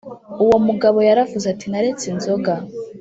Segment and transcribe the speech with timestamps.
[0.43, 2.53] Uwo mugabo yaravuze ati naretse inzoga